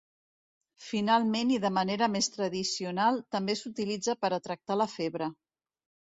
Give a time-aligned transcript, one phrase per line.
[0.85, 5.31] Finalment i de manera més tradicional, també s'utilitza per a tractar la febre.